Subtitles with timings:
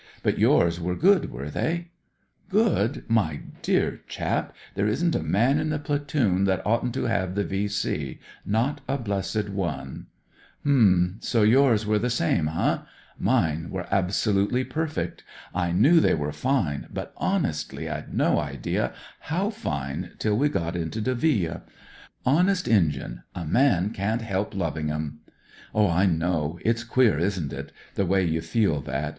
[0.23, 1.91] But yours were good, were they?""
[2.49, 7.03] Good 1 my dear chap, there isn't a man in the platoon that oughtn't to
[7.03, 12.47] have the V.C.; not a blessed one." *' H'm I So yours were the same,
[12.47, 12.79] eh?
[12.81, 12.83] BROTHERS OF
[13.19, 15.23] THE PARSONAGE 129 Mine were absolutely perfect.
[15.53, 20.75] I knew they were fine, but honestly I'd no idea how fine till we got
[20.75, 21.61] into Delville.
[22.25, 25.19] Honest Injim, a man ^;an't help loving 'em.""
[25.75, 26.57] I know.
[26.65, 27.71] It's queer, isn't it?
[27.93, 29.09] the way you feel that.